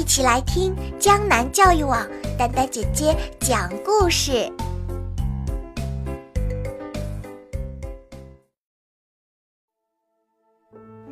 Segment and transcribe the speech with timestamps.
[0.00, 4.50] 一起来听江南教育网丹丹姐姐讲故事。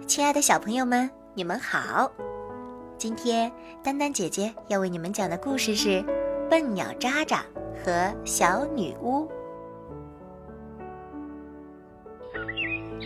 [0.06, 2.11] 亲爱的小朋友们，你们好！
[2.96, 3.52] 今天
[3.84, 6.02] 丹丹姐姐要为你们讲的故事是
[6.48, 7.45] 《笨鸟渣渣
[7.84, 9.29] 和小女巫》。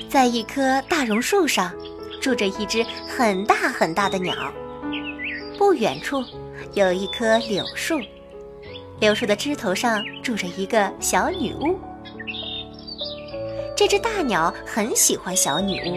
[0.09, 1.75] 在一棵大榕树上，
[2.21, 4.33] 住着一只很大很大的鸟。
[5.63, 6.25] 不远处
[6.75, 8.01] 有一棵柳树，
[8.99, 11.79] 柳树的枝头上住着一个小女巫。
[13.77, 15.97] 这只大鸟很喜欢小女巫，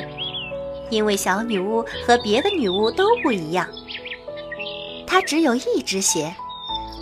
[0.91, 3.67] 因为小女巫和别的女巫都不一样。
[5.07, 6.31] 她只有一只鞋，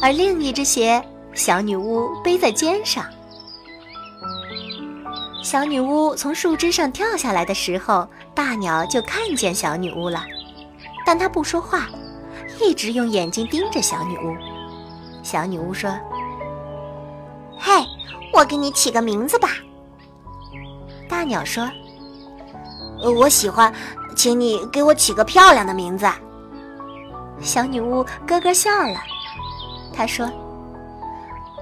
[0.02, 3.06] 而另一只鞋小女巫背在肩上。
[5.44, 10.24] 小女巫从树枝上跳下来的时候，大鸟就看见小女巫了，
[11.06, 11.90] 但它不说话。
[12.60, 14.36] 一直用眼睛盯着小女巫。
[15.24, 15.90] 小女巫说
[17.58, 17.72] ：“嘿，
[18.34, 19.50] 我给你起个名字吧。”
[21.10, 21.70] 大鸟说
[23.18, 23.74] ：“我喜欢，
[24.16, 26.06] 请你给我起个漂亮的名字。”
[27.42, 29.00] 小女巫咯咯笑了，
[29.94, 30.30] 她说：“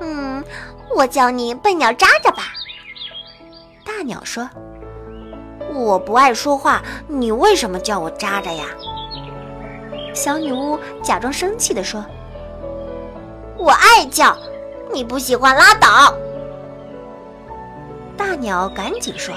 [0.02, 0.44] 嗯，
[0.96, 2.44] 我叫你笨鸟渣渣吧。”
[3.86, 4.50] 大鸟说
[5.74, 8.66] ：“我不爱说话，你为什么叫我渣渣呀？”
[10.14, 12.04] 小女巫假装生气地说
[13.58, 14.36] ：“我爱叫，
[14.94, 16.16] 你不喜欢拉倒。”
[18.18, 19.34] 大鸟赶紧说：“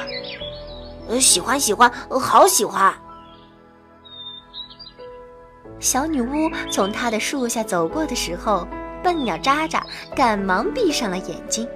[1.20, 2.92] 喜欢喜欢，好喜欢。”
[5.80, 8.66] 小女巫从她的树下走过的时候，
[9.02, 11.68] 笨鸟渣渣赶忙闭上了眼睛，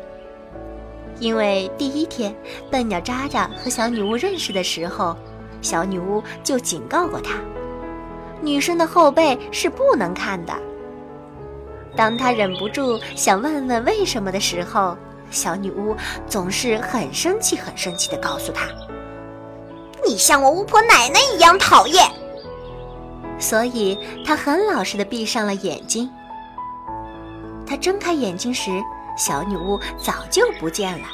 [1.21, 2.35] 因为第一天
[2.71, 5.17] 笨鸟渣渣和小女巫认识的时候，
[5.63, 7.39] 小女巫就警告过他。
[8.41, 10.53] 女生的后背是不能看的。
[11.97, 14.97] 当他忍不住想问问为什么的时候，
[15.31, 18.67] 小女巫总是很生气、很生气地告诉他
[20.07, 22.09] ：“你像我巫婆奶奶一样讨厌。”
[23.39, 26.09] 所以，他很老实地闭上了眼睛。
[27.67, 28.71] 他睁开眼睛时，
[29.17, 31.05] 小女巫早就不见了。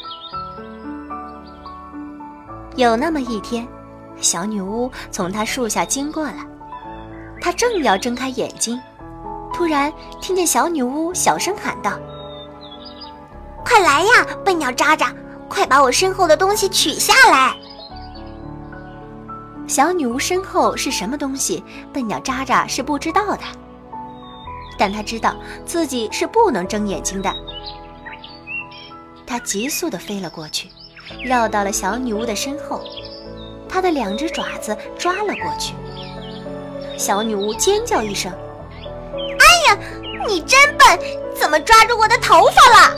[2.76, 3.66] 有那么一天，
[4.20, 6.53] 小女巫从他树下经过了。
[7.44, 8.81] 他正要睁开眼睛，
[9.53, 12.00] 突然听见小女巫小声喊道
[13.62, 15.12] ：“快来呀，笨鸟渣渣，
[15.47, 17.55] 快把我身后的东西取下来！”
[19.69, 21.62] 小女巫身后是什么东西？
[21.93, 23.43] 笨鸟渣渣是不知道的，
[24.78, 27.31] 但他知道自己是不能睁眼睛的。
[29.26, 30.71] 他急速地飞了过去，
[31.22, 32.81] 绕到了小女巫的身后，
[33.69, 35.75] 他的两只爪子抓了过去。
[36.97, 38.32] 小女巫尖叫一声
[39.38, 39.78] ：“哎呀，
[40.27, 40.99] 你真笨，
[41.34, 42.97] 怎么抓住我的头发了？”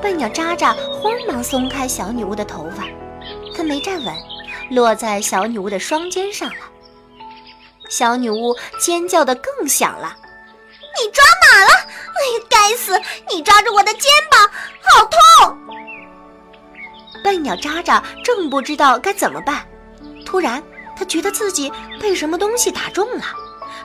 [0.00, 2.84] 笨鸟渣渣慌忙松开小女巫的头发，
[3.54, 4.14] 可没站稳，
[4.70, 6.56] 落在小女巫的双肩上了。
[7.88, 10.16] 小女巫尖叫的更响了
[10.96, 11.70] ：“你抓哪了？
[11.70, 13.00] 哎呀，该死！
[13.30, 14.48] 你抓住我的肩膀，
[14.80, 15.58] 好痛！”
[17.24, 19.66] 笨鸟渣渣正不知道该怎么办，
[20.24, 20.62] 突然。
[21.00, 23.24] 他觉得自己被什么东西打中了，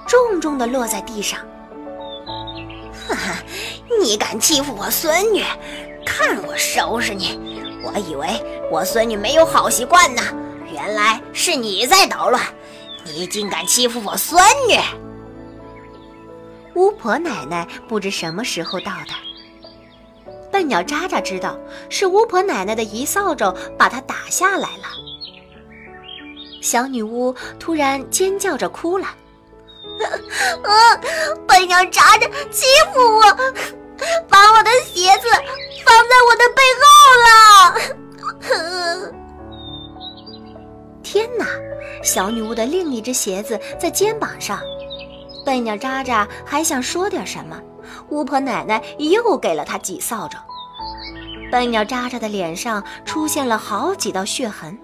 [0.05, 1.39] 重重的落在地上。
[3.07, 3.37] 哈哈，
[4.01, 5.41] 你敢欺负我孙女，
[6.05, 7.39] 看我收拾你！
[7.85, 8.27] 我以为
[8.69, 10.21] 我孙女没有好习惯呢，
[10.73, 12.43] 原来是你在捣乱！
[13.05, 14.77] 你竟敢欺负我孙女！
[16.73, 21.57] 巫婆奶奶不知什么时候到的，笨鸟渣渣知道
[21.89, 25.04] 是巫婆奶奶的一扫帚把他打下来了。
[26.65, 29.05] 小女巫突然尖叫着哭了，
[30.63, 30.99] 啊！
[31.47, 33.21] 笨鸟渣渣欺负我，
[34.27, 35.27] 把我的鞋子
[35.85, 36.87] 放在我的背后
[37.21, 39.13] 了。
[41.03, 41.45] 天哪！
[42.03, 44.59] 小女巫的另一只鞋子在肩膀上。
[45.45, 47.61] 笨鸟渣渣还想说点什么，
[48.09, 50.35] 巫婆奶奶又给了他几扫帚。
[51.51, 54.75] 笨鸟渣渣的脸上出现了好几道血痕。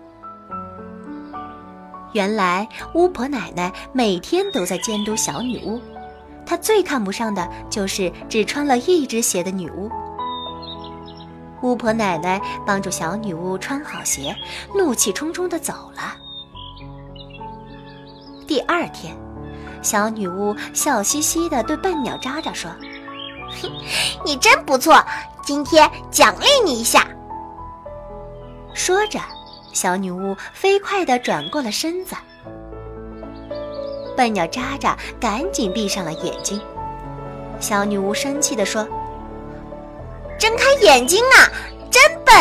[2.13, 5.81] 原来巫婆奶奶每天都在监督小女巫，
[6.45, 9.89] 她最看不上的就是只穿了一只鞋的女巫。
[11.61, 14.35] 巫婆奶奶帮助小女巫穿好鞋，
[14.75, 16.15] 怒气冲冲地走了。
[18.47, 19.15] 第二天，
[19.81, 22.69] 小女巫笑嘻嘻地对笨鸟渣渣说
[24.25, 25.01] ：“你真不错，
[25.43, 27.07] 今天奖励你一下。”
[28.73, 29.19] 说着。
[29.73, 32.15] 小女巫飞快地转过了身子。
[34.15, 36.59] 笨鸟渣渣赶紧闭上了眼睛。
[37.59, 38.88] 小女巫生气地说
[40.38, 41.47] ：“睁开眼睛啊，
[41.89, 42.35] 真笨！”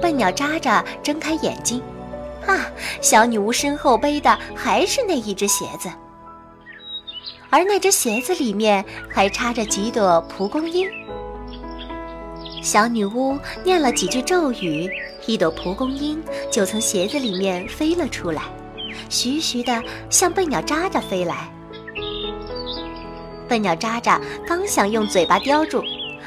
[0.00, 1.80] 笨鸟渣渣睁开眼睛，
[2.46, 2.66] 啊，
[3.00, 5.88] 小女巫身后背的还是那一只鞋子，
[7.50, 10.90] 而那只鞋子里面还插着几朵蒲公英。
[12.62, 14.90] 小女巫念了几句咒语，
[15.26, 18.42] 一朵蒲公英就从鞋子里面飞了出来，
[19.08, 21.48] 徐徐地向笨鸟渣渣飞来。
[23.48, 25.82] 笨鸟渣渣刚想用嘴巴叼住，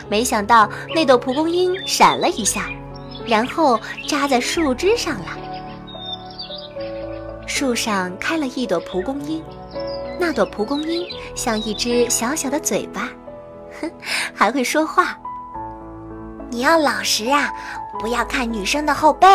[0.09, 2.69] 没想到那朵蒲公英闪了一下。
[3.27, 5.25] 然后扎在树枝上了。
[7.47, 9.43] 树上开了一朵蒲公英，
[10.19, 13.09] 那朵蒲公英像一只小小的嘴巴，
[13.81, 13.91] 哼，
[14.31, 15.17] 还会说话。
[16.55, 17.51] 你要老实啊，
[17.99, 19.27] 不要看女生的后背。